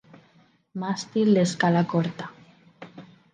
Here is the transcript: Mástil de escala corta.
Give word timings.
Mástil 0.81 1.27
de 1.35 1.41
escala 1.47 1.83
corta. 1.93 2.25